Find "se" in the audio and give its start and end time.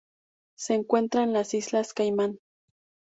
0.57-0.73